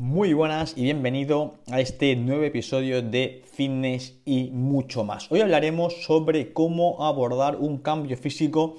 [0.00, 5.30] Muy buenas y bienvenido a este nuevo episodio de Fitness y mucho más.
[5.30, 8.78] Hoy hablaremos sobre cómo abordar un cambio físico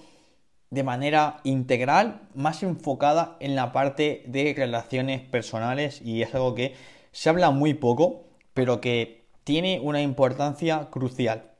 [0.71, 6.73] de manera integral, más enfocada en la parte de relaciones personales y es algo que
[7.12, 8.24] se habla muy poco,
[8.56, 11.52] pero que tiene una importancia crucial.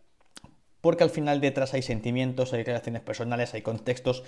[0.82, 4.24] Porque al final detrás hay sentimientos, hay relaciones personales, hay contextos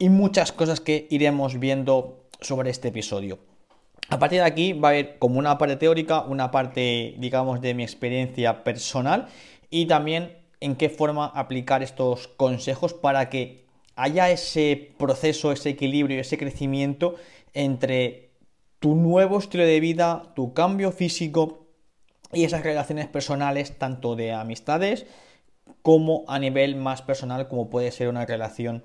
[0.00, 3.38] y muchas cosas que iremos viendo sobre este episodio.
[4.08, 7.74] A partir de aquí va a haber como una parte teórica, una parte, digamos, de
[7.74, 9.28] mi experiencia personal
[9.70, 13.66] y también en qué forma aplicar estos consejos para que
[13.96, 17.16] haya ese proceso, ese equilibrio, ese crecimiento
[17.52, 18.30] entre
[18.78, 21.66] tu nuevo estilo de vida, tu cambio físico
[22.32, 25.06] y esas relaciones personales, tanto de amistades
[25.82, 28.84] como a nivel más personal, como puede ser una relación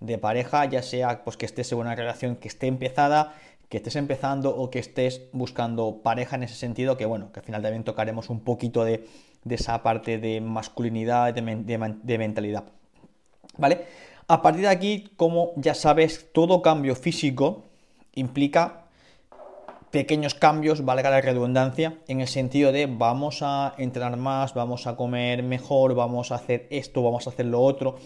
[0.00, 3.34] de pareja, ya sea pues que estés en una relación que esté empezada,
[3.74, 7.44] que estés empezando o que estés buscando pareja en ese sentido, que bueno, que al
[7.44, 9.04] final también tocaremos un poquito de,
[9.50, 12.62] esa parte de masculinidad, de, mentalidad.
[13.56, 13.80] ¿Vale?
[14.28, 17.64] A partir de aquí, como ya sabes, todo cambio físico
[18.14, 18.84] implica
[19.90, 24.94] pequeños cambios, valga la redundancia, en el sentido de vamos a entrenar más, vamos a
[24.94, 27.96] comer mejor, vamos a hacer esto, vamos a hacer lo otro.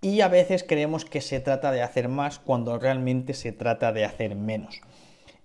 [0.00, 4.06] Y a veces creemos que se trata de hacer más cuando realmente se trata de
[4.06, 4.80] hacer menos.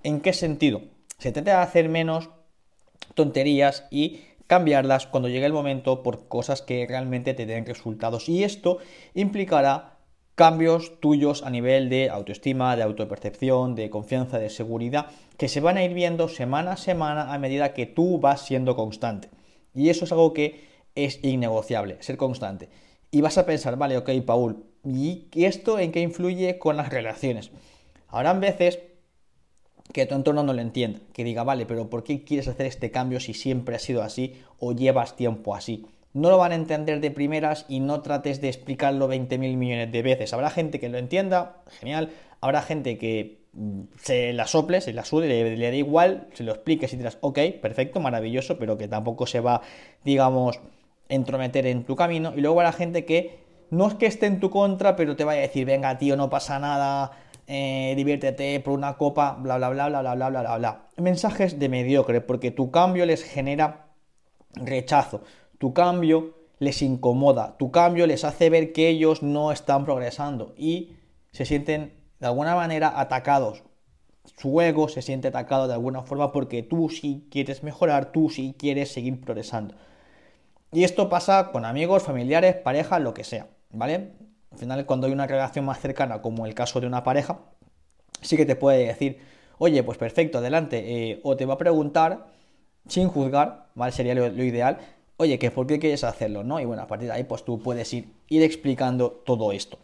[0.01, 0.81] ¿En qué sentido?
[1.17, 2.29] Se trata de hacer menos
[3.15, 8.29] tonterías y cambiarlas cuando llegue el momento por cosas que realmente te den resultados.
[8.29, 8.77] Y esto
[9.13, 9.97] implicará
[10.35, 15.75] cambios tuyos a nivel de autoestima, de autopercepción, de confianza, de seguridad, que se van
[15.75, 19.29] a ir viendo semana a semana a medida que tú vas siendo constante.
[19.75, 20.63] Y eso es algo que
[20.95, 22.69] es innegociable, ser constante.
[23.11, 27.51] Y vas a pensar, vale, ok, Paul, ¿y esto en qué influye con las relaciones?
[28.07, 28.79] Habrán veces
[29.93, 32.91] que tu entorno no lo entienda, que diga, vale, pero ¿por qué quieres hacer este
[32.91, 35.87] cambio si siempre ha sido así o llevas tiempo así?
[36.13, 40.01] No lo van a entender de primeras y no trates de explicarlo 20.000 millones de
[40.01, 40.33] veces.
[40.33, 42.09] Habrá gente que lo entienda, genial.
[42.41, 46.43] Habrá gente que mm, se la sople, se la sude, le, le da igual, se
[46.43, 49.61] lo expliques y dirás, ok, perfecto, maravilloso, pero que tampoco se va,
[50.03, 50.59] digamos,
[51.09, 52.33] entrometer en tu camino.
[52.35, 53.39] Y luego habrá gente que
[53.69, 56.29] no es que esté en tu contra, pero te vaya a decir, venga, tío, no
[56.29, 57.11] pasa nada,
[57.51, 60.87] eh, diviértete por una copa, bla, bla, bla, bla, bla, bla, bla, bla, bla.
[60.97, 63.87] Mensajes de mediocre, porque tu cambio les genera
[64.53, 65.23] rechazo,
[65.57, 70.93] tu cambio les incomoda, tu cambio les hace ver que ellos no están progresando y
[71.31, 73.63] se sienten de alguna manera atacados.
[74.37, 78.55] Su ego se siente atacado de alguna forma porque tú sí quieres mejorar, tú sí
[78.59, 79.73] quieres seguir progresando.
[80.71, 84.11] Y esto pasa con amigos, familiares, pareja, lo que sea, ¿vale?
[84.51, 87.39] Al final, cuando hay una relación más cercana, como el caso de una pareja,
[88.21, 89.19] sí que te puede decir,
[89.57, 92.27] oye, pues perfecto, adelante, eh, o te va a preguntar,
[92.87, 93.91] sin juzgar, ¿vale?
[93.91, 94.79] Sería lo, ideal,
[95.17, 96.59] oye, que por qué quieres hacerlo, ¿no?
[96.59, 99.77] Y bueno, a partir de ahí, pues tú puedes ir, ir explicando todo esto.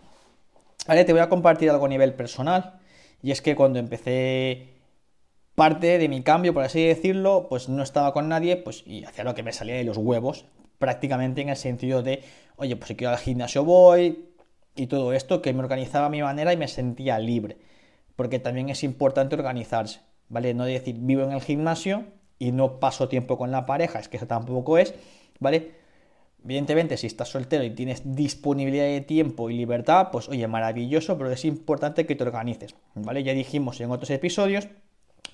[0.87, 2.79] Vale, te voy a compartir algo a nivel personal,
[3.21, 4.75] y es que cuando empecé
[5.55, 9.23] parte de mi cambio, por así decirlo, pues no estaba con nadie, pues y hacía
[9.23, 10.45] lo que me salía de los huevos,
[10.77, 12.23] prácticamente en el sentido de,
[12.57, 14.25] oye, pues si quiero al gimnasio voy,
[14.75, 17.57] y todo esto, que me organizaba a mi manera y me sentía libre.
[18.15, 20.53] Porque también es importante organizarse, ¿vale?
[20.53, 22.05] No decir vivo en el gimnasio
[22.39, 24.93] y no paso tiempo con la pareja, es que eso tampoco es,
[25.39, 25.71] ¿vale?
[26.43, 31.31] Evidentemente, si estás soltero y tienes disponibilidad de tiempo y libertad, pues oye, maravilloso, pero
[31.31, 33.23] es importante que te organices, ¿vale?
[33.23, 34.67] Ya dijimos en otros episodios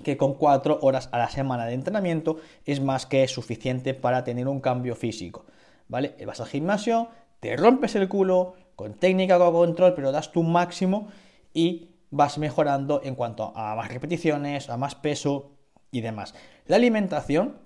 [0.04, 4.48] que con cuatro horas a la semana de entrenamiento es más que suficiente para tener
[4.48, 5.46] un cambio físico,
[5.90, 6.16] ¿vale?
[6.26, 7.10] Vas al gimnasio,
[7.42, 11.10] te rompes el culo, con técnica, con control, pero das tu máximo
[11.54, 15.52] y vas mejorando en cuanto a más repeticiones, a más peso
[15.92, 16.36] y demás.
[16.68, 17.58] La alimentación,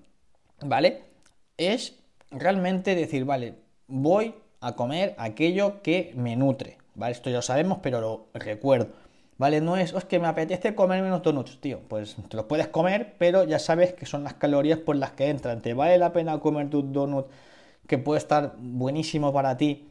[0.64, 1.04] ¿vale?
[1.58, 1.98] Es
[2.30, 3.54] realmente decir, vale,
[3.86, 7.12] voy a comer aquello que me nutre, ¿vale?
[7.12, 8.88] Esto ya lo sabemos, pero lo recuerdo,
[9.36, 9.60] ¿vale?
[9.60, 13.14] No es, es que me apetece comer menos donuts, tío, pues te los puedes comer,
[13.18, 15.60] pero ya sabes que son las calorías por las que entran.
[15.60, 17.26] ¿Te vale la pena comer tu donut
[17.86, 19.88] que puede estar buenísimo para ti?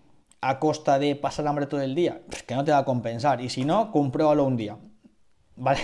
[0.47, 3.41] a costa de pasar hambre todo el día, pues que no te va a compensar.
[3.41, 4.77] Y si no, compruébalo un día.
[5.55, 5.79] ¿Vale?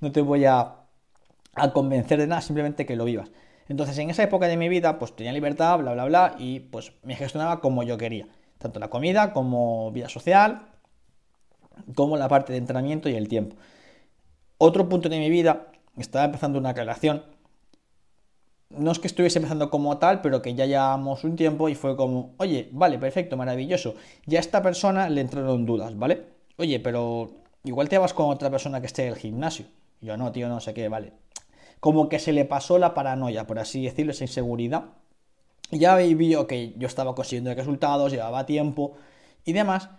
[0.00, 0.76] No te voy a,
[1.54, 3.30] a convencer de nada, simplemente que lo vivas.
[3.68, 6.92] Entonces, en esa época de mi vida, pues tenía libertad, bla, bla, bla, y pues
[7.02, 8.28] me gestionaba como yo quería.
[8.58, 10.68] Tanto la comida como vida social,
[11.96, 13.56] como la parte de entrenamiento y el tiempo.
[14.58, 17.24] Otro punto de mi vida, estaba empezando una relación
[18.78, 21.96] no es que estuviese empezando como tal, pero que ya llevamos un tiempo y fue
[21.96, 23.94] como, oye, vale, perfecto, maravilloso.
[24.26, 26.24] Ya a esta persona le entraron dudas, ¿vale?
[26.56, 27.30] Oye, pero
[27.64, 29.66] igual te vas con otra persona que esté en el gimnasio.
[30.00, 31.12] yo no, tío, no sé qué, vale.
[31.80, 34.84] como que se le pasó la paranoia, por así decirlo, esa inseguridad.
[35.70, 38.94] Ya vio que yo estaba consiguiendo resultados, llevaba tiempo
[39.44, 39.90] y demás,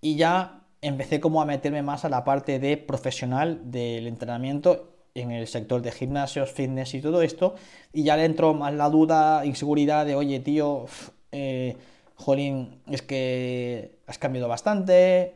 [0.00, 5.30] y ya empecé como a meterme más a la parte de profesional del entrenamiento en
[5.30, 7.54] el sector de gimnasios, fitness y todo esto,
[7.92, 10.86] y ya le entró más la duda, inseguridad de, oye, tío,
[11.32, 11.76] eh,
[12.16, 15.34] jolín, es que has cambiado bastante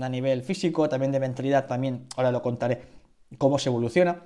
[0.00, 2.82] a nivel físico, también de mentalidad, también, ahora lo contaré,
[3.38, 4.22] cómo se evoluciona,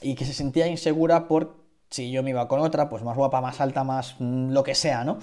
[0.00, 1.60] y que se sentía insegura por
[1.90, 4.74] si yo me iba con otra, pues más guapa, más alta, más mm, lo que
[4.74, 5.18] sea, ¿no?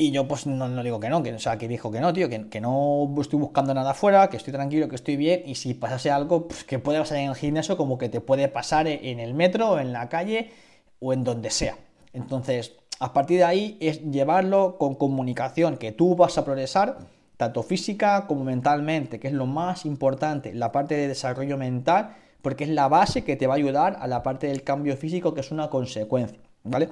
[0.00, 2.30] Y yo pues no, digo que no, que, o sea, que dijo que no, tío,
[2.30, 5.74] que, que, no estoy buscando nada afuera, que estoy tranquilo, que estoy bien, y si
[5.74, 9.20] pasase algo, pues que puede pasar en el gimnasio como que te puede pasar en
[9.20, 10.52] el metro, en la calle
[11.00, 11.76] o en donde sea.
[12.14, 16.96] Entonces, a partir de ahí es llevarlo con comunicación, que tú vas a progresar,
[17.36, 22.64] tanto física como mentalmente, que es lo más importante, la parte de desarrollo mental, porque
[22.64, 25.40] es la base que te va a ayudar a la parte del cambio físico, que
[25.40, 26.88] es una consecuencia, ¿vale?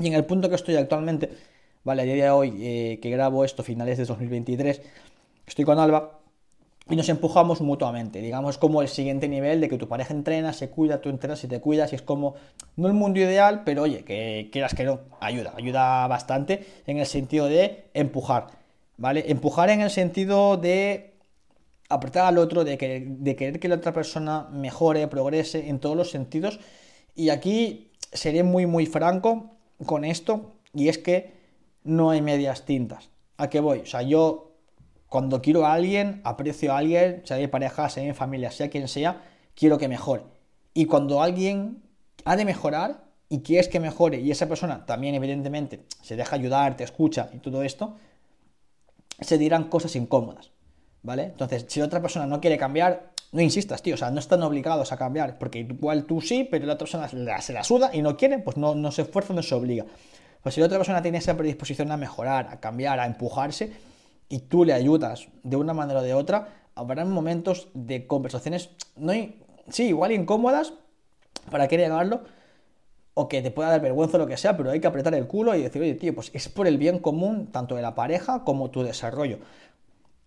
[0.00, 1.53] Y en el punto que estoy actualmente
[1.84, 4.80] Vale, a día de hoy eh, que grabo esto, finales de 2023,
[5.46, 6.18] estoy con Alba
[6.88, 8.22] y nos empujamos mutuamente.
[8.22, 11.46] Digamos como el siguiente nivel de que tu pareja entrena, se cuida, tú entrenas y
[11.46, 12.36] te cuidas y es como,
[12.76, 17.06] no el mundo ideal, pero oye, que quieras que no, ayuda, ayuda bastante en el
[17.06, 18.46] sentido de empujar,
[18.96, 19.24] ¿vale?
[19.28, 21.12] Empujar en el sentido de
[21.90, 26.10] apretar al otro, de, de querer que la otra persona mejore, progrese en todos los
[26.10, 26.60] sentidos.
[27.14, 29.50] Y aquí seré muy, muy franco
[29.84, 31.33] con esto, y es que
[31.84, 33.10] no hay medias tintas.
[33.36, 33.80] ¿A qué voy?
[33.80, 34.54] O sea, yo
[35.08, 38.88] cuando quiero a alguien, aprecio a alguien, sea mi pareja, sea mi familia, sea quien
[38.88, 39.22] sea,
[39.54, 40.24] quiero que mejore.
[40.72, 41.82] Y cuando alguien
[42.24, 46.76] ha de mejorar y quieres que mejore y esa persona también evidentemente se deja ayudar,
[46.76, 47.94] te escucha y todo esto,
[49.20, 50.50] se dirán cosas incómodas,
[51.02, 51.24] ¿vale?
[51.24, 54.90] Entonces, si otra persona no quiere cambiar, no insistas, tío, o sea, no están obligados
[54.92, 58.16] a cambiar, porque igual tú sí, pero la otra persona se la suda y no
[58.16, 59.86] quiere, pues no, no se esfuerza, no se obliga.
[60.44, 63.72] Pues si la otra persona tiene esa predisposición a mejorar, a cambiar, a empujarse,
[64.28, 69.12] y tú le ayudas de una manera o de otra, habrá momentos de conversaciones, no
[69.70, 70.74] sí, igual incómodas,
[71.50, 72.24] para qué negarlo,
[73.14, 75.26] o que te pueda dar vergüenza o lo que sea, pero hay que apretar el
[75.26, 78.44] culo y decir, oye, tío, pues es por el bien común, tanto de la pareja
[78.44, 79.38] como tu desarrollo.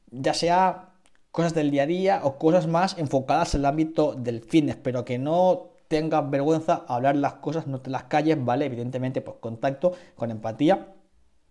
[0.10, 0.94] Ya sea
[1.32, 5.06] cosas del día a día o cosas más enfocadas en el ámbito del fitness, pero
[5.06, 8.66] que no tengas vergüenza hablar las cosas, no te las calles, ¿vale?
[8.66, 10.94] Evidentemente, pues contacto, con empatía,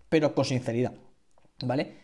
[0.09, 0.93] pero con sinceridad,
[1.65, 1.95] ¿vale?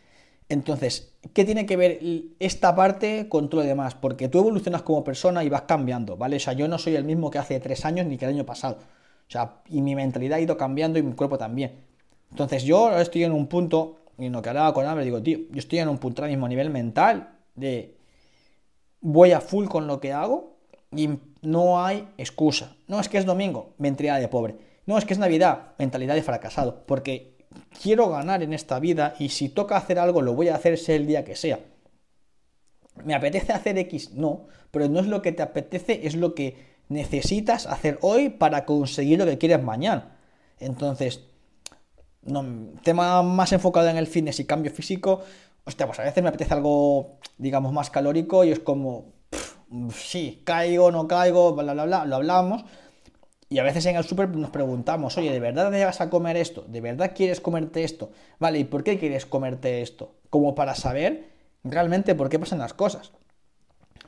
[0.48, 2.00] Entonces, ¿qué tiene que ver
[2.38, 3.94] esta parte con todo lo demás?
[3.94, 6.36] Porque tú evolucionas como persona y vas cambiando, ¿vale?
[6.36, 8.44] O sea, yo no soy el mismo que hace tres años ni que el año
[8.44, 8.76] pasado.
[8.76, 11.84] O sea, y mi mentalidad ha ido cambiando y mi cuerpo también.
[12.30, 15.38] Entonces, yo estoy en un punto, y en lo que hablaba con Albert, digo, tío,
[15.50, 17.96] yo estoy en un punto ahora mismo a nivel mental de
[19.00, 20.51] voy a full con lo que hago
[20.94, 22.76] y no hay excusa.
[22.86, 24.56] No es que es domingo, mentalidad de pobre.
[24.86, 26.84] No es que es Navidad, mentalidad de fracasado.
[26.86, 27.36] Porque
[27.82, 30.96] quiero ganar en esta vida y si toca hacer algo lo voy a hacer sea
[30.96, 31.60] el día que sea.
[33.04, 34.12] ¿Me apetece hacer X?
[34.12, 38.64] No, pero no es lo que te apetece, es lo que necesitas hacer hoy para
[38.66, 40.16] conseguir lo que quieres mañana.
[40.60, 41.24] Entonces,
[42.22, 42.44] no,
[42.82, 45.22] tema más enfocado en el fitness y cambio físico,
[45.64, 49.12] hostia, pues a veces me apetece algo, digamos, más calórico y es como,
[49.94, 52.64] sí, caigo, no caigo, bla, bla, bla, lo hablamos.
[53.48, 56.36] Y a veces en el súper nos preguntamos, oye, ¿de verdad te vas a comer
[56.38, 56.64] esto?
[56.68, 58.10] ¿De verdad quieres comerte esto?
[58.38, 60.14] Vale, ¿y por qué quieres comerte esto?
[60.30, 61.28] Como para saber
[61.62, 63.12] realmente por qué pasan las cosas.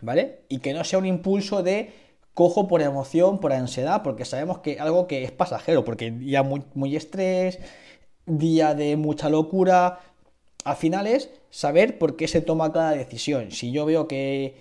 [0.01, 0.41] ¿Vale?
[0.49, 1.93] Y que no sea un impulso de
[2.33, 6.63] cojo por emoción, por ansiedad, porque sabemos que algo que es pasajero, porque día muy,
[6.75, 7.61] muy estrés,
[8.27, 10.01] día de mucha locura,
[10.65, 13.51] al final es saber por qué se toma cada decisión.
[13.51, 14.57] Si yo veo que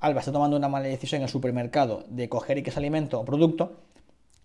[0.00, 3.80] Alba está tomando una mala decisión en el supermercado de coger X alimento o producto,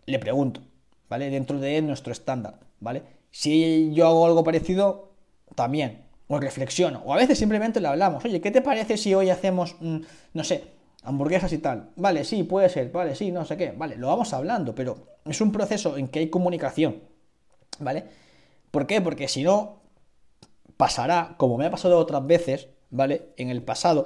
[0.05, 0.61] le pregunto,
[1.09, 1.29] ¿vale?
[1.29, 3.03] Dentro de nuestro estándar, ¿vale?
[3.31, 5.11] Si yo hago algo parecido,
[5.55, 9.29] también, o reflexiono, o a veces simplemente le hablamos, oye, ¿qué te parece si hoy
[9.29, 9.97] hacemos, mm,
[10.33, 10.63] no sé,
[11.03, 11.89] hamburguesas y tal?
[11.97, 15.41] Vale, sí, puede ser, vale, sí, no sé qué, vale, lo vamos hablando, pero es
[15.41, 17.01] un proceso en que hay comunicación,
[17.79, 18.05] ¿vale?
[18.71, 19.01] ¿Por qué?
[19.01, 19.81] Porque si no,
[20.77, 23.33] pasará, como me ha pasado otras veces, ¿vale?
[23.37, 24.05] En el pasado,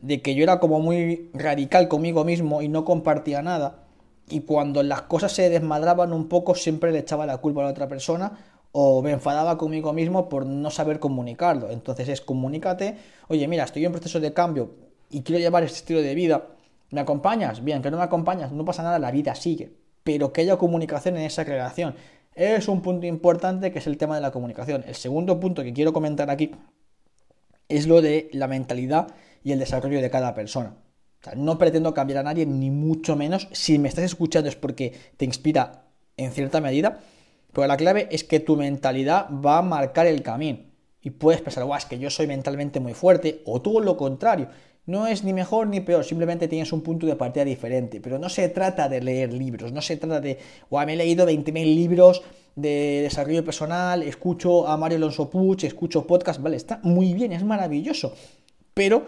[0.00, 3.84] de que yo era como muy radical conmigo mismo y no compartía nada.
[4.28, 7.70] Y cuando las cosas se desmadraban un poco, siempre le echaba la culpa a la
[7.70, 8.38] otra persona
[8.72, 11.70] o me enfadaba conmigo mismo por no saber comunicarlo.
[11.70, 12.96] Entonces es comunícate,
[13.28, 14.74] oye, mira, estoy en proceso de cambio
[15.10, 16.48] y quiero llevar este estilo de vida.
[16.90, 17.64] ¿Me acompañas?
[17.64, 19.72] Bien, que no me acompañas, no pasa nada, la vida sigue.
[20.04, 21.94] Pero que haya comunicación en esa relación.
[22.34, 24.84] Es un punto importante que es el tema de la comunicación.
[24.86, 26.52] El segundo punto que quiero comentar aquí
[27.68, 29.08] es lo de la mentalidad
[29.46, 30.74] y el desarrollo de cada persona.
[31.36, 33.46] no pretendo cambiar a nadie, ni mucho menos.
[33.52, 35.84] Si me estás escuchando es porque te inspira
[36.16, 36.98] en cierta medida.
[37.52, 40.58] Pero la clave es que tu mentalidad va a marcar el camino.
[41.00, 44.48] Y puedes pensar, guau, es que yo soy mentalmente muy fuerte, o todo lo contrario.
[44.84, 48.00] No es ni mejor ni peor, simplemente tienes un punto de partida diferente.
[48.00, 50.38] Pero no se trata de leer libros, no se trata de,
[50.68, 52.24] guau, me he leído 20.000 libros
[52.56, 57.44] de desarrollo personal, escucho a Mario Alonso Puch, escucho podcast, vale, está muy bien, es
[57.44, 58.12] maravilloso.
[58.74, 59.06] Pero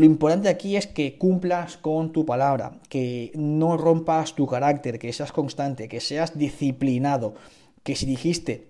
[0.00, 5.12] lo importante aquí es que cumplas con tu palabra, que no rompas tu carácter, que
[5.12, 7.34] seas constante, que seas disciplinado,
[7.82, 8.68] que si dijiste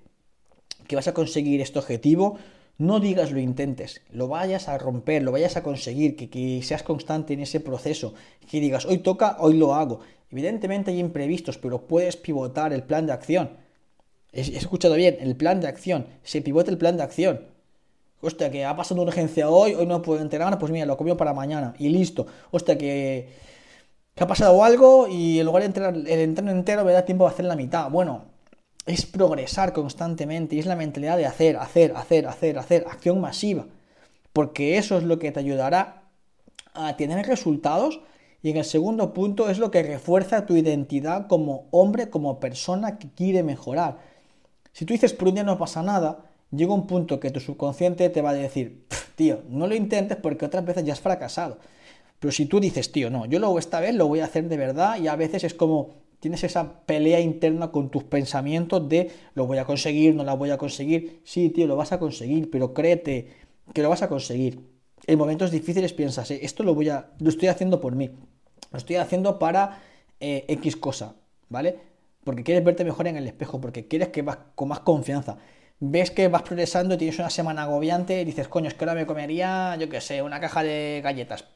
[0.89, 2.37] que vas a conseguir este objetivo,
[2.79, 7.33] no digas lo intentes, lo vayas a romper, lo vayas a conseguir, que, seas constante
[7.35, 8.15] en ese proceso,
[8.51, 10.01] que digas, hoy toca, hoy lo hago.
[10.31, 13.51] Evidentemente hay imprevistos, pero puedes pivotar el plan de acción.
[14.33, 17.47] He, escuchado bien, el plan de acción, se pivota el plan de acción.
[18.23, 21.17] Hostia, que ha pasado una urgencia hoy, hoy no puedo entrenar, pues mira, lo copio
[21.17, 22.27] para mañana y listo.
[22.51, 23.29] Hostia, que,
[24.15, 27.25] que ha pasado algo y en lugar de entrenar el entreno entero me da tiempo
[27.25, 27.91] de hacer la mitad.
[27.91, 28.25] Bueno,
[28.87, 33.67] es progresar constantemente y es la mentalidad de hacer, hacer, hacer, hacer, hacer, acción masiva.
[34.33, 36.03] Porque eso es lo que te ayudará
[36.75, 38.01] a tener resultados
[38.43, 42.99] y en el segundo punto es lo que refuerza tu identidad como hombre, como persona
[42.99, 43.99] que quiere mejorar.
[44.73, 48.09] Si tú dices por un día no pasa nada, llega un punto que tu subconsciente
[48.11, 48.85] te va a decir,
[49.17, 51.59] tío, no lo intentes porque otras veces ya has fracasado.
[52.19, 54.57] Pero si tú dices, tío, no, yo lo esta vez, lo voy a hacer de
[54.57, 59.47] verdad y a veces es como tienes esa pelea interna con tus pensamientos de lo
[59.47, 61.23] voy a conseguir, no la voy a conseguir.
[61.25, 63.29] Sí, tío, lo vas a conseguir, pero créete
[63.73, 64.61] que lo vas a conseguir.
[65.07, 68.11] En momentos difíciles piensas, eh, esto lo voy a, lo estoy haciendo por mí,
[68.71, 69.81] lo estoy haciendo para
[70.21, 71.17] eh, X cosa,
[71.49, 71.79] ¿vale?
[72.23, 75.39] Porque quieres verte mejor en el espejo, porque quieres que vas con más confianza
[75.81, 78.95] ves que vas progresando y tienes una semana agobiante y dices, coño, es que ahora
[78.95, 81.47] me comería, yo qué sé, una caja de galletas.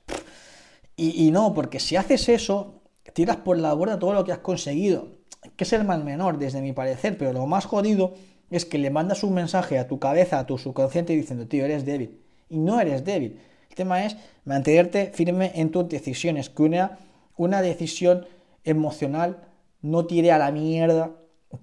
[0.97, 5.09] Y, no, porque si haces eso, tiras por la borda todo lo que has conseguido.
[5.57, 8.14] Que es el mal menor, desde mi parecer, pero lo más jodido
[8.50, 11.85] es que le mandas un mensaje a tu cabeza, a tu subconsciente diciendo, tío, eres
[11.85, 12.21] débil.
[12.49, 13.40] Y no eres débil.
[13.69, 16.99] El tema es mantenerte firme en tus decisiones, que una,
[17.37, 18.26] una decisión
[18.62, 19.49] emocional
[19.83, 21.11] no tire a la mierda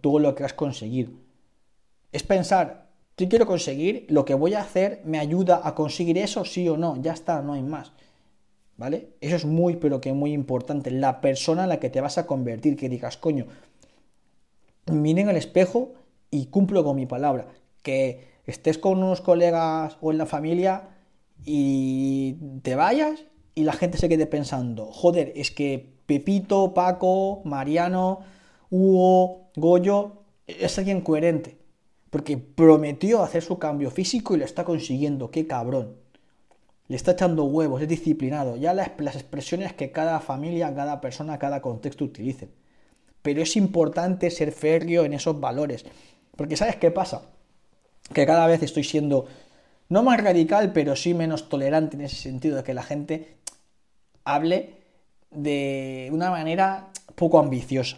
[0.02, 1.21] todo lo que has conseguido.
[2.12, 4.06] Es pensar, ¿qué quiero conseguir?
[4.10, 7.02] Lo que voy a hacer me ayuda a conseguir eso, sí o no.
[7.02, 7.92] Ya está, no hay más.
[8.78, 9.10] ¿Vale?
[9.22, 10.92] Eso es muy, pero que muy importante.
[10.92, 13.46] La persona en la que te vas a convertir, que digas, coño,
[14.92, 15.94] miren el espejo
[16.32, 17.48] y cumplo con mi palabra.
[17.84, 20.90] Que estés con unos colegas o en la familia
[21.46, 23.24] y te vayas
[23.56, 28.20] y la gente se quede pensando, joder, es que Pepito, Paco, Mariano,
[28.70, 31.58] Hugo, Goyo, es alguien coherente.
[32.12, 35.32] Porque prometió hacer su cambio físico y lo está consiguiendo.
[35.32, 35.96] ¡Qué cabrón!
[36.88, 38.58] Le está echando huevos, es disciplinado.
[38.58, 42.52] Ya las, expresiones que cada familia, cada persona, cada contexto utilicen.
[43.22, 45.86] Pero es importante ser férreo en esos valores.
[46.36, 47.24] Porque ¿sabes qué pasa?
[48.14, 49.26] Que cada vez estoy siendo
[49.88, 53.38] no más radical, pero sí menos tolerante en ese sentido de que la gente
[54.26, 54.76] hable
[55.32, 57.98] de una manera poco ambiciosa.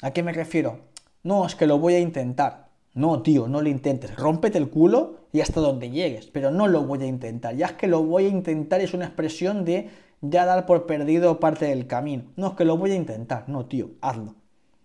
[0.00, 0.80] ¿A qué me refiero?
[1.22, 2.61] No, es que lo voy a intentar.
[2.94, 4.14] No, tío, no lo intentes.
[4.16, 6.26] Rómpete el culo y hasta donde llegues.
[6.26, 7.54] Pero no lo voy a intentar.
[7.56, 9.88] Ya es que lo voy a intentar es una expresión de
[10.20, 12.24] ya dar por perdido parte del camino.
[12.36, 13.48] No, es que lo voy a intentar.
[13.48, 14.34] No, tío, hazlo.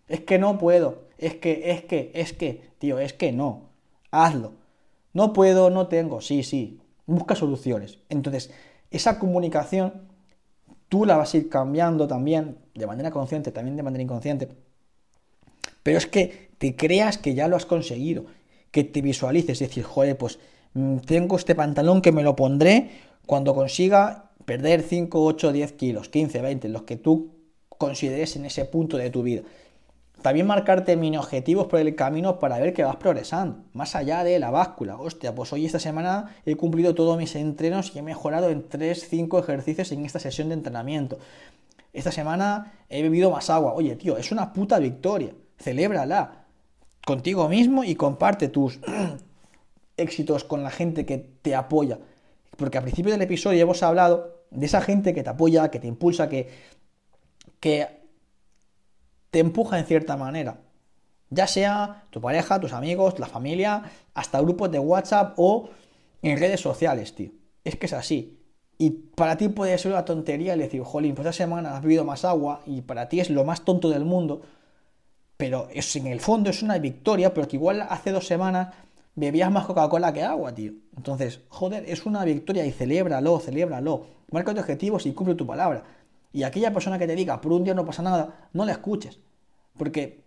[0.07, 1.07] Es que no puedo.
[1.17, 3.69] Es que, es que, es que, tío, es que no.
[4.11, 4.53] Hazlo.
[5.13, 6.21] No puedo, no tengo.
[6.21, 6.79] Sí, sí.
[7.05, 7.99] Busca soluciones.
[8.09, 8.51] Entonces,
[8.89, 10.07] esa comunicación
[10.89, 14.49] tú la vas a ir cambiando también de manera consciente, también de manera inconsciente.
[15.87, 18.25] Pero es que te creas que ya lo has conseguido,
[18.71, 20.37] que te visualices, decir, joder, pues
[20.73, 22.89] mm, tengo este pantalón que me lo pondré
[23.25, 27.31] cuando consiga perder 5, 8, 10 kilos, 15, 20, los que tú
[27.69, 29.43] consideres en ese punto de tu vida.
[30.21, 34.39] También marcarte mini objetivos por el camino para ver que vas progresando, más allá de
[34.39, 34.97] la báscula.
[34.97, 39.07] Hostia, pues hoy esta semana he cumplido todos mis entrenos y he mejorado en 3,
[39.07, 41.17] 5 ejercicios en esta sesión de entrenamiento.
[41.93, 43.71] Esta semana he bebido más agua.
[43.71, 45.31] Oye, tío, es una puta victoria.
[45.57, 46.45] Celébrala
[47.05, 48.79] contigo mismo y comparte tus
[49.97, 51.99] éxitos con la gente que te apoya.
[52.55, 55.87] Porque al principio del episodio hemos hablado de esa gente que te apoya, que te
[55.87, 56.49] impulsa, que,
[57.59, 57.87] que
[59.31, 60.61] te empuja en cierta manera.
[61.29, 63.83] Ya sea tu pareja, tus amigos, la familia,
[64.13, 65.69] hasta grupos de WhatsApp o
[66.21, 67.31] en redes sociales, tío.
[67.63, 68.39] Es que es así.
[68.77, 72.23] Y para ti puede ser una tontería decir, jolín, pues esta semana has bebido más
[72.25, 74.41] agua y para ti es lo más tonto del mundo
[75.37, 78.73] pero es, en el fondo es una victoria, pero que igual hace dos semanas
[79.15, 80.73] bebías más Coca-Cola que agua, tío.
[80.95, 84.07] Entonces, joder, es una victoria y celébralo, celébralo.
[84.31, 85.83] marca tus objetivos y cumple tu palabra.
[86.33, 89.19] Y aquella persona que te diga, por un día no pasa nada, no la escuches.
[89.77, 90.23] Porque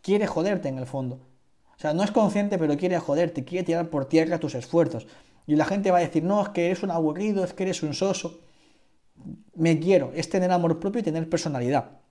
[0.00, 1.20] quiere joderte en el fondo.
[1.76, 5.06] O sea, no es consciente, pero quiere joderte, quiere tirar por tierra tus esfuerzos.
[5.46, 7.82] Y la gente va a decir, no, es que eres un aburrido, es que eres
[7.82, 8.40] un soso.
[9.54, 12.01] Me quiero, es tener amor propio y tener personalidad.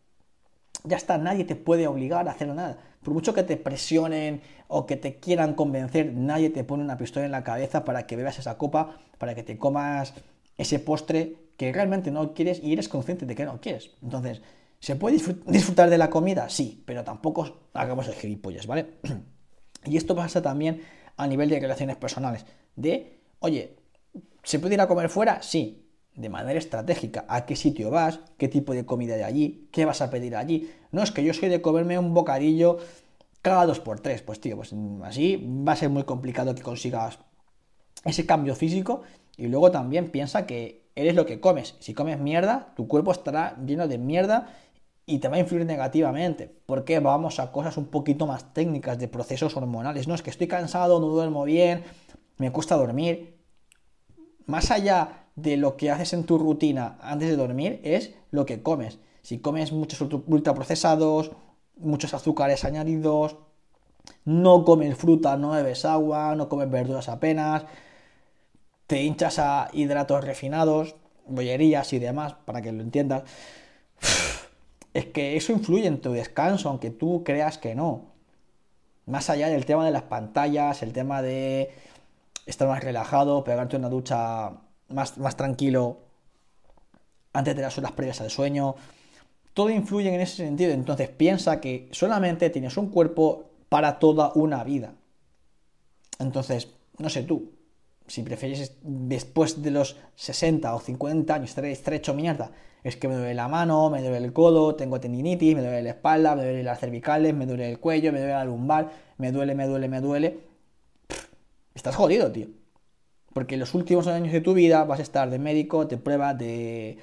[0.83, 2.77] Ya está, nadie te puede obligar a hacer nada.
[3.03, 7.25] Por mucho que te presionen o que te quieran convencer, nadie te pone una pistola
[7.25, 10.13] en la cabeza para que bebas esa copa, para que te comas
[10.57, 13.91] ese postre que realmente no quieres y eres consciente de que no quieres.
[14.01, 14.41] Entonces,
[14.79, 16.49] ¿se puede disfrutar de la comida?
[16.49, 18.87] Sí, pero tampoco hagamos el gilipollas, ¿vale?
[19.85, 20.83] Y esto pasa también
[21.17, 22.45] a nivel de relaciones personales.
[22.75, 23.77] De, oye,
[24.43, 25.41] ¿se puede ir a comer fuera?
[25.41, 25.80] Sí,
[26.15, 27.25] de manera estratégica.
[27.27, 28.19] ¿A qué sitio vas?
[28.37, 29.69] ¿Qué tipo de comida hay allí?
[29.71, 30.69] ¿Qué vas a pedir allí?
[30.91, 32.77] No es que yo soy de comerme un bocadillo
[33.41, 34.21] cada dos por tres.
[34.21, 35.37] Pues tío, pues así
[35.67, 37.19] va a ser muy complicado que consigas
[38.05, 39.01] ese cambio físico.
[39.37, 41.75] Y luego también piensa que eres lo que comes.
[41.79, 44.53] Si comes mierda, tu cuerpo estará lleno de mierda
[45.05, 46.53] y te va a influir negativamente.
[46.65, 50.07] Porque vamos a cosas un poquito más técnicas de procesos hormonales.
[50.07, 51.83] No es que estoy cansado, no duermo bien,
[52.37, 53.39] me cuesta dormir.
[54.45, 58.61] Más allá de lo que haces en tu rutina antes de dormir es lo que
[58.61, 58.99] comes.
[59.21, 61.31] Si comes muchos ultraprocesados,
[61.77, 63.37] muchos azúcares añadidos,
[64.25, 67.65] no comes fruta, no bebes agua, no comes verduras apenas,
[68.87, 70.95] te hinchas a hidratos refinados,
[71.27, 73.23] bollerías y demás, para que lo entiendas.
[74.93, 78.11] Es que eso influye en tu descanso, aunque tú creas que no.
[79.05, 81.71] Más allá del tema de las pantallas, el tema de
[82.45, 84.51] estar más relajado, pegarte una ducha
[84.93, 85.99] más, más tranquilo
[87.33, 88.75] antes de las horas previas al sueño.
[89.53, 90.71] Todo influye en ese sentido.
[90.71, 94.93] Entonces piensa que solamente tienes un cuerpo para toda una vida.
[96.19, 97.51] Entonces, no sé tú,
[98.07, 102.51] si prefieres después de los 60 o 50 años estar estrecho mierda,
[102.83, 105.89] es que me duele la mano, me duele el codo, tengo tendinitis, me duele la
[105.91, 109.55] espalda, me duele las cervicales, me duele el cuello, me duele la lumbar, me duele,
[109.55, 110.39] me duele, me duele.
[111.73, 112.60] estás jodido, tío.
[113.33, 116.97] Porque los últimos años de tu vida vas a estar de médico, de pruebas, de,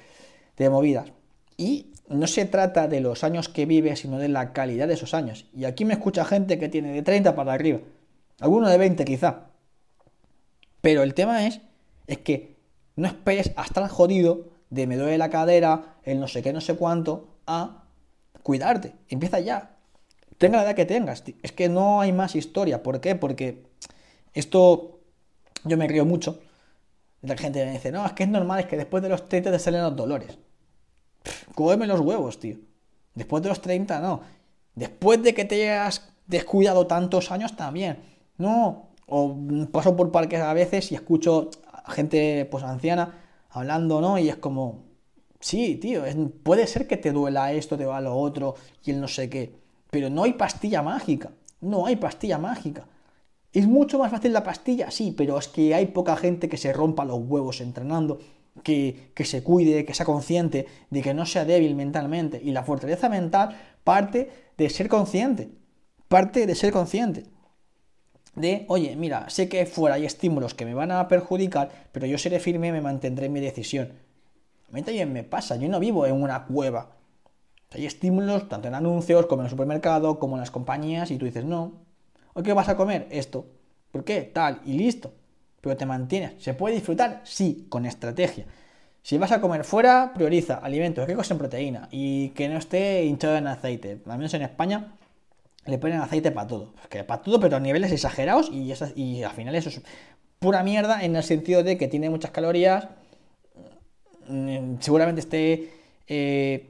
[0.57, 1.11] de movidas.
[1.57, 5.13] Y no se trata de los años que vives, sino de la calidad de esos
[5.13, 5.45] años.
[5.55, 7.79] Y aquí me escucha gente que tiene de 30 para arriba.
[8.39, 9.49] Alguno de 20 quizá.
[10.81, 11.61] Pero el tema es,
[12.07, 12.55] es que
[12.95, 16.61] no esperes a estar jodido de me duele la cadera, el no sé qué, no
[16.61, 17.83] sé cuánto, a
[18.43, 18.93] cuidarte.
[19.09, 19.75] Empieza ya.
[20.37, 21.23] Tenga la edad que tengas.
[21.43, 22.81] Es que no hay más historia.
[22.81, 23.15] ¿Por qué?
[23.15, 23.63] Porque
[24.33, 24.98] esto
[25.63, 26.39] yo me río mucho.
[27.21, 29.51] La gente me dice, no, es que es normal, es que después de los 30
[29.51, 30.37] te salen los dolores.
[31.55, 32.57] cógeme los huevos, tío.
[33.15, 34.21] Después de los 30, no.
[34.75, 37.99] Después de que te hayas descuidado tantos años, también.
[38.37, 39.35] No, o
[39.71, 43.15] paso por parques a veces y escucho a gente pues anciana
[43.49, 44.17] hablando, ¿no?
[44.17, 44.83] Y es como,
[45.39, 46.03] sí, tío,
[46.43, 49.53] puede ser que te duela esto, te va lo otro y el no sé qué,
[49.89, 52.85] pero no hay pastilla mágica, no hay pastilla mágica.
[53.51, 54.91] ¿Es mucho más fácil la pastilla?
[54.91, 58.19] Sí, pero es que hay poca gente que se rompa los huevos entrenando,
[58.63, 62.39] que, que se cuide, que sea consciente de que no sea débil mentalmente.
[62.43, 65.49] Y la fortaleza mental parte de ser consciente,
[66.07, 67.25] parte de ser consciente
[68.35, 72.17] de, oye, mira, sé que fuera hay estímulos que me van a perjudicar, pero yo
[72.17, 73.93] seré firme y me mantendré en mi decisión.
[74.69, 76.91] A mí también me pasa, yo no vivo en una cueva.
[77.71, 81.25] Hay estímulos tanto en anuncios como en el supermercado, como en las compañías, y tú
[81.25, 81.73] dices, no,
[82.33, 83.07] ¿o qué vas a comer?
[83.11, 83.45] Esto.
[83.91, 84.21] ¿Por qué?
[84.21, 85.13] Tal, y listo.
[85.61, 86.41] Pero te mantienes.
[86.41, 87.21] ¿Se puede disfrutar?
[87.23, 88.45] Sí, con estrategia.
[89.01, 93.37] Si vas a comer fuera, prioriza alimentos ricos en proteína y que no esté hinchado
[93.37, 94.01] en aceite.
[94.05, 94.93] Al menos en España
[95.65, 96.73] le ponen aceite para todo.
[96.89, 99.81] Que para todo, pero a niveles exagerados y, y al final eso es
[100.39, 102.87] pura mierda en el sentido de que tiene muchas calorías.
[104.27, 105.71] Mm, seguramente esté
[106.07, 106.69] eh,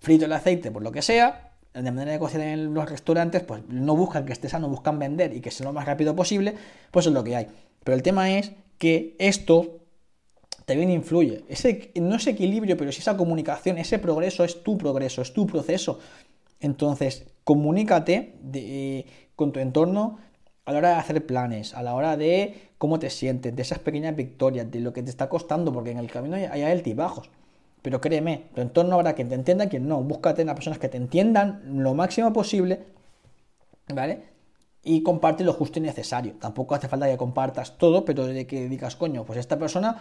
[0.00, 1.51] frito el aceite por lo que sea.
[1.74, 5.34] De manera de cocinar en los restaurantes, pues no buscan que esté sano, buscan vender
[5.34, 6.54] y que sea lo más rápido posible,
[6.90, 7.46] pues es lo que hay.
[7.82, 9.80] Pero el tema es que esto
[10.66, 11.44] también influye.
[11.48, 15.46] Ese, no es equilibrio, pero si esa comunicación, ese progreso es tu progreso, es tu
[15.46, 15.98] proceso.
[16.60, 20.18] Entonces, comunícate con tu entorno
[20.64, 23.80] a la hora de hacer planes, a la hora de cómo te sientes, de esas
[23.80, 27.30] pequeñas victorias, de lo que te está costando, porque en el camino hay, altibajos.
[27.82, 30.00] Pero créeme, tu entorno habrá quien te entienda, quien no.
[30.02, 32.80] Búscate a personas que te entiendan lo máximo posible,
[33.92, 34.22] ¿vale?
[34.84, 36.34] Y comparte lo justo y necesario.
[36.40, 40.00] Tampoco hace falta que compartas todo, pero de que digas, coño, pues esta persona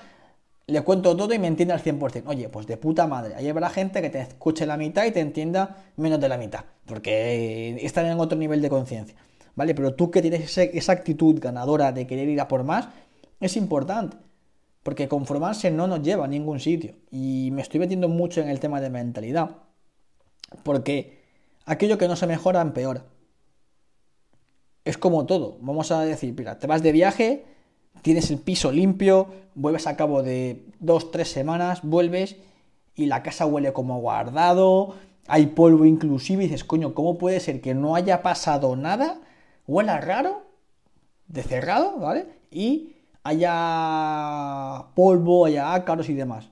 [0.67, 2.23] le cuento todo y me entiende al 100%.
[2.27, 3.35] Oye, pues de puta madre.
[3.35, 6.65] Ahí habrá gente que te escuche la mitad y te entienda menos de la mitad,
[6.85, 9.15] porque están en otro nivel de conciencia.
[9.55, 9.75] ¿Vale?
[9.75, 12.87] Pero tú que tienes esa actitud ganadora de querer ir a por más,
[13.39, 14.15] es importante.
[14.83, 16.95] Porque conformarse no nos lleva a ningún sitio.
[17.11, 19.57] Y me estoy metiendo mucho en el tema de mentalidad.
[20.63, 21.21] Porque
[21.65, 23.05] aquello que no se mejora empeora.
[24.83, 25.57] Es como todo.
[25.61, 27.45] Vamos a decir, mira, te vas de viaje,
[28.01, 32.37] tienes el piso limpio, vuelves a cabo de dos, tres semanas, vuelves
[32.95, 34.95] y la casa huele como guardado,
[35.27, 39.21] hay polvo inclusive y dices, coño, ¿cómo puede ser que no haya pasado nada?
[39.67, 40.43] Huela raro,
[41.27, 42.27] de cerrado, ¿vale?
[42.49, 46.51] Y haya polvo, haya ácaros y demás.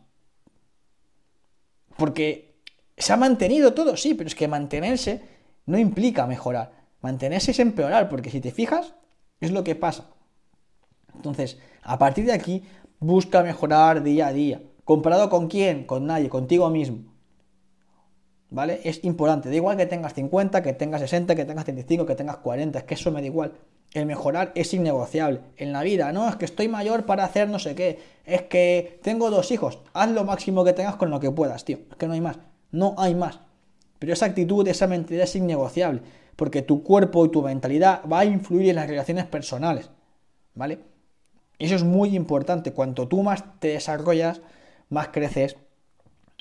[1.98, 2.62] Porque
[2.98, 5.22] se ha mantenido todo, sí, pero es que mantenerse
[5.66, 6.72] no implica mejorar.
[7.02, 8.96] Mantenerse es empeorar, porque si te fijas,
[9.40, 10.10] es lo que pasa.
[11.16, 12.64] Entonces, a partir de aquí,
[13.00, 14.62] busca mejorar día a día.
[14.84, 15.86] ¿Comparado con quién?
[15.86, 17.14] Con nadie, contigo mismo.
[18.50, 18.82] ¿Vale?
[18.84, 19.50] Es importante.
[19.50, 22.80] Da igual que tengas 50, que tengas 60, que tengas 35, que tengas 40.
[22.80, 23.54] Es que eso me da igual.
[23.94, 25.42] El mejorar es innegociable.
[25.58, 28.00] En la vida, no, es que estoy mayor para hacer no sé qué.
[28.26, 29.80] Es que tengo dos hijos.
[29.94, 31.80] Haz lo máximo que tengas con lo que puedas, tío.
[31.90, 32.38] Es que no hay más.
[32.72, 33.40] No hay más.
[33.98, 36.02] Pero esa actitud, esa mentalidad es innegociable.
[36.36, 39.90] Porque tu cuerpo y tu mentalidad va a influir en las relaciones personales.
[40.54, 40.80] ¿Vale?
[41.58, 42.72] Eso es muy importante.
[42.72, 44.42] Cuanto tú más te desarrollas,
[44.90, 45.58] más creces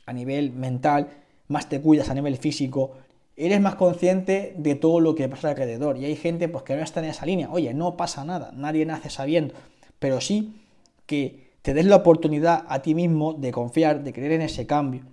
[0.06, 1.08] a nivel mental,
[1.48, 2.92] más te cuidas a nivel físico,
[3.38, 5.96] eres más consciente de todo lo que pasa alrededor.
[5.96, 7.48] Y hay gente pues, que no está en esa línea.
[7.50, 9.54] Oye, no pasa nada, nadie nace sabiendo.
[9.98, 10.60] Pero sí
[11.06, 15.04] que te des la oportunidad a ti mismo de confiar, de creer en ese cambio.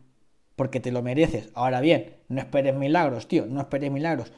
[0.56, 1.50] Porque te lo mereces.
[1.54, 4.32] Ahora bien, no esperes milagros, tío, no esperes milagros.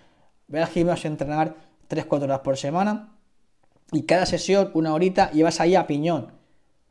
[0.47, 1.56] Ve al gimnasio a entrenar
[1.89, 3.13] 3-4 horas por semana
[3.91, 6.34] y cada sesión una horita y vas ahí a piñón.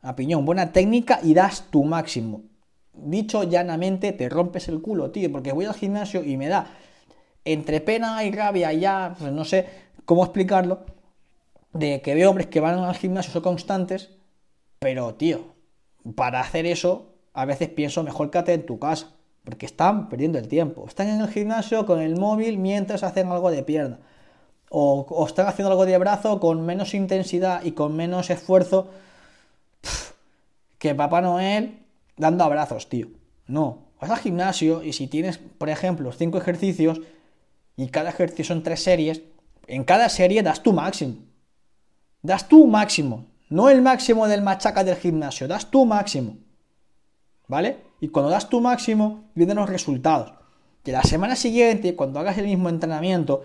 [0.01, 2.43] A piñón, buena técnica y das tu máximo.
[3.03, 6.67] Dicho llanamente, te rompes el culo, tío, porque voy al gimnasio y me da
[7.45, 9.65] entre pena y rabia, ya, pues no sé
[10.05, 10.81] cómo explicarlo,
[11.73, 14.09] de que veo hombres que van al gimnasio, son constantes,
[14.79, 15.53] pero tío,
[16.15, 19.13] para hacer eso, a veces pienso mejor quédate en tu casa,
[19.45, 20.85] porque están perdiendo el tiempo.
[20.87, 23.99] Están en el gimnasio con el móvil mientras hacen algo de pierna.
[24.69, 28.89] O, están haciendo algo de brazo con menos intensidad y con menos esfuerzo
[30.77, 31.79] que Papá Noel
[32.17, 33.07] dando abrazos, tío.
[33.45, 37.01] No, vas al gimnasio y si tienes, por ejemplo, cinco ejercicios,
[37.77, 39.21] y cada ejercicio son tres series,
[39.67, 41.17] en cada serie das tu máximo.
[42.23, 43.25] Das tu máximo.
[43.49, 46.37] No el máximo del machaca del gimnasio, das tu máximo.
[47.47, 47.77] ¿Vale?
[48.01, 50.33] Y cuando das tu máximo, vienen los resultados.
[50.83, 53.43] Que la semana siguiente, cuando hagas el mismo entrenamiento,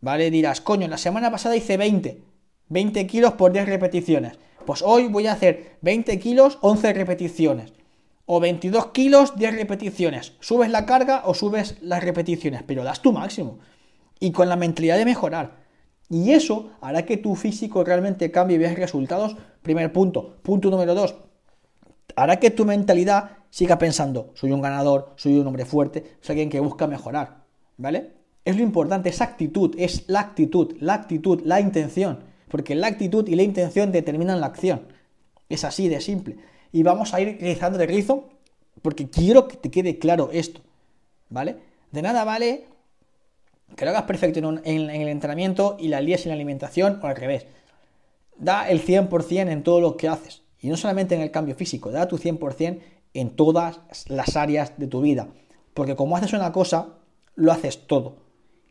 [0.00, 0.30] ¿vale?
[0.30, 2.22] Dirás, coño, la semana pasada hice 20.
[2.68, 4.38] 20 kilos por 10 repeticiones.
[4.66, 7.72] Pues hoy voy a hacer 20 kilos, 11 repeticiones
[8.26, 10.32] o 22 kilos, 10 repeticiones.
[10.40, 13.60] Subes la carga o subes las repeticiones, pero das tu máximo.
[14.18, 15.64] Y con la mentalidad de mejorar.
[16.10, 19.36] Y eso hará que tu físico realmente cambie y veas resultados.
[19.62, 20.36] Primer punto.
[20.42, 21.14] Punto número dos.
[22.16, 26.50] Hará que tu mentalidad siga pensando, soy un ganador, soy un hombre fuerte, soy alguien
[26.50, 27.44] que busca mejorar.
[27.76, 28.14] ¿Vale?
[28.44, 32.20] Es lo importante, esa actitud, es la actitud, la actitud, la intención.
[32.48, 34.88] Porque la actitud y la intención determinan la acción.
[35.48, 36.36] Es así de simple
[36.72, 38.28] y vamos a ir rizando de rizo
[38.82, 40.60] porque quiero que te quede claro esto,
[41.30, 41.56] ¿vale?
[41.90, 42.64] De nada vale
[43.74, 47.16] que lo hagas perfecto en, el entrenamiento y la líes en la alimentación o al
[47.16, 47.46] revés.
[48.36, 51.90] Da el 100% en todo lo que haces y no solamente en el cambio físico,
[51.90, 52.80] da tu 100%
[53.14, 55.28] en todas las áreas de tu vida.
[55.72, 56.88] Porque como haces una cosa,
[57.34, 58.18] lo haces todo.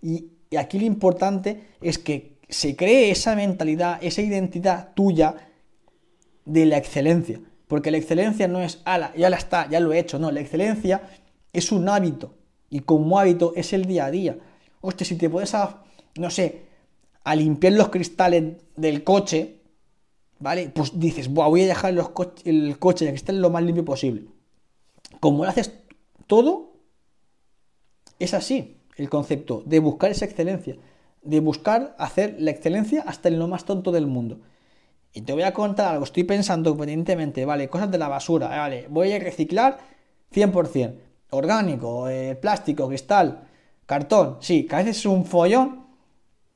[0.02, 5.36] Y aquí lo importante es que se cree esa mentalidad, esa identidad tuya
[6.46, 7.42] de la excelencia.
[7.68, 10.20] Porque la excelencia no es, ala, ya la está, ya lo he hecho.
[10.20, 11.02] No, la excelencia
[11.52, 12.36] es un hábito.
[12.70, 14.38] Y como hábito es el día a día.
[14.82, 15.84] Hostia, si te puedes, a,
[16.18, 16.64] no sé,
[17.24, 19.62] a limpiar los cristales del coche,
[20.40, 20.70] ¿vale?
[20.70, 24.26] Pues dices, voy a dejar el coche, el cristal lo más limpio posible.
[25.20, 25.74] Como lo haces
[26.28, 26.74] todo,
[28.20, 30.78] es así el concepto de buscar esa excelencia.
[31.26, 34.40] De buscar hacer la excelencia hasta en lo más tonto del mundo.
[35.14, 38.88] Y te voy a contar algo, estoy pensando evidentemente, vale, cosas de la basura, vale,
[38.90, 39.78] voy a reciclar
[40.34, 40.94] 100%,
[41.30, 43.48] orgánico, eh, plástico, cristal,
[43.86, 45.86] cartón, sí, que a veces es un follón,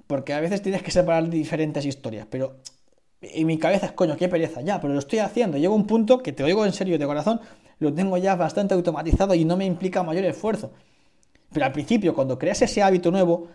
[0.07, 2.57] porque a veces tienes que separar diferentes historias, pero
[3.21, 5.87] en mi cabeza es, coño, qué pereza, ya, pero lo estoy haciendo, llego a un
[5.87, 7.39] punto que te lo digo en serio de corazón,
[7.79, 10.71] lo tengo ya bastante automatizado y no me implica mayor esfuerzo.
[11.51, 13.47] Pero al principio, cuando creas ese hábito nuevo,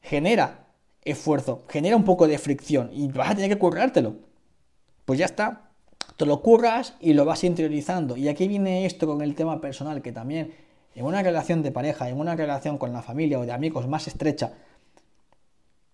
[0.00, 0.66] genera
[1.02, 4.16] esfuerzo, genera un poco de fricción y vas a tener que currártelo.
[5.04, 5.70] Pues ya está,
[6.16, 8.16] te lo curras y lo vas interiorizando.
[8.16, 10.52] Y aquí viene esto con el tema personal, que también
[10.94, 14.06] en una relación de pareja, en una relación con la familia o de amigos más
[14.06, 14.52] estrecha,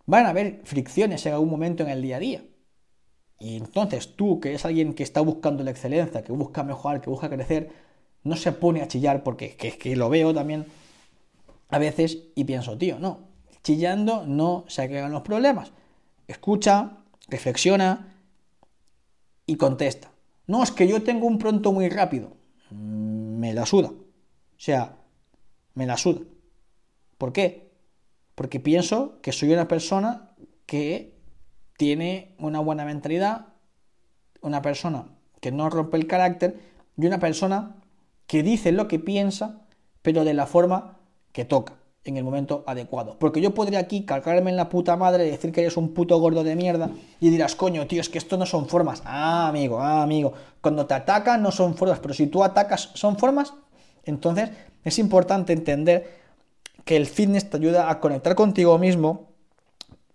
[0.06, 2.44] van a haber fricciones en algún momento en el día a día.
[3.38, 7.10] Y entonces tú, que eres alguien que está buscando la excelencia, que busca mejorar, que
[7.10, 7.70] busca crecer,
[8.24, 10.66] no se pone a chillar porque es que lo veo también
[11.68, 13.20] a veces y pienso, tío, no,
[13.66, 15.72] chillando no se aclaran los problemas.
[16.28, 18.14] Escucha, reflexiona
[19.44, 20.12] y contesta.
[20.46, 22.36] No, es que yo tengo un pronto muy rápido.
[22.70, 23.88] Mm, me la suda.
[23.88, 24.94] O sea,
[25.74, 26.20] me la suda.
[27.18, 27.72] ¿Por qué?
[28.36, 30.30] Porque pienso que soy una persona
[30.64, 31.18] que
[31.76, 33.48] tiene una buena mentalidad,
[34.42, 35.06] una persona
[35.40, 36.60] que no rompe el carácter
[36.96, 37.82] y una persona
[38.28, 39.66] que dice lo que piensa,
[40.02, 41.00] pero de la forma
[41.32, 41.75] que toca
[42.10, 43.16] en el momento adecuado.
[43.18, 46.18] Porque yo podría aquí cargarme en la puta madre y decir que eres un puto
[46.18, 46.90] gordo de mierda
[47.20, 49.02] y dirás, coño, tío, es que esto no son formas.
[49.04, 50.32] Ah, amigo, ah, amigo.
[50.60, 53.54] Cuando te atacan no son formas, pero si tú atacas son formas,
[54.04, 54.50] entonces
[54.84, 56.26] es importante entender
[56.84, 59.36] que el fitness te ayuda a conectar contigo mismo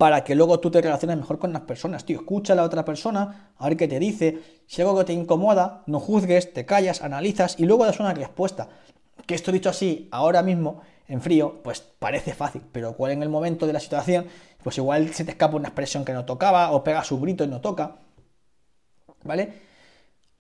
[0.02, 2.06] para que luego tú te relaciones mejor con las personas.
[2.06, 4.40] Tío, escucha a la otra persona, a ver qué te dice.
[4.66, 8.68] Si algo que te incomoda, no juzgues, te callas, analizas y luego das una respuesta.
[9.28, 13.28] Que esto dicho así, ahora mismo, en frío, pues parece fácil, pero cuál en el
[13.28, 14.28] momento de la situación,
[14.64, 17.48] pues igual se te escapa una expresión que no tocaba, o pega su grito y
[17.48, 17.98] no toca.
[19.26, 19.50] ¿Vale?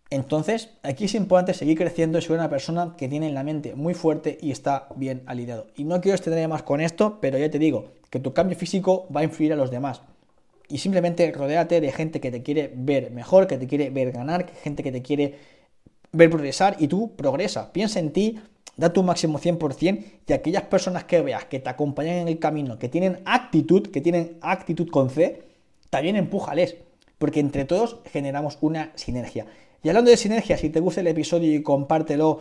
[0.09, 3.93] Entonces, aquí es importante seguir creciendo y ser una persona que tiene la mente muy
[3.93, 5.67] fuerte y está bien alineado.
[5.75, 9.09] Y no quiero extenderme más con esto, pero ya te digo que tu cambio físico
[9.13, 10.01] va a influir a los demás.
[10.69, 14.49] Y simplemente rodéate de gente que te quiere ver mejor, que te quiere ver ganar,
[14.63, 15.37] gente que te quiere
[16.13, 17.73] ver progresar y tú progresa.
[17.73, 18.39] Piensa en ti,
[18.81, 22.79] da tu máximo 100% y aquellas personas que veas que te acompañan en el camino,
[22.79, 25.43] que tienen actitud, que tienen actitud con C,
[25.91, 26.77] también empújales,
[27.19, 29.45] porque entre todos generamos una sinergia.
[29.83, 32.39] Y hablando de sinergia, si te gusta el episodio y compártelo,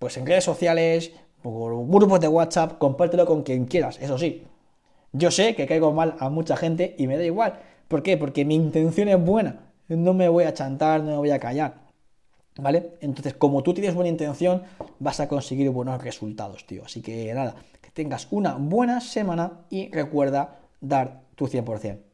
[0.00, 4.42] pues en redes sociales, por grupos de WhatsApp, compártelo con quien quieras, eso sí.
[5.12, 7.60] Yo sé que caigo mal a mucha gente y me da igual.
[7.86, 8.16] ¿Por qué?
[8.16, 9.70] Porque mi intención es buena.
[9.86, 11.89] No me voy a chantar, no me voy a callar.
[12.60, 12.98] ¿Vale?
[13.00, 14.62] Entonces, como tú tienes buena intención,
[14.98, 16.84] vas a conseguir buenos resultados, tío.
[16.84, 22.09] Así que nada, que tengas una buena semana y recuerda dar tu 100%.